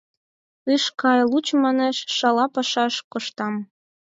[0.73, 3.55] Ыш кай, лучо, манеш, шала пашаш коштам.